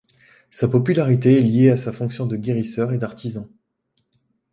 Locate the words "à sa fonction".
1.69-2.25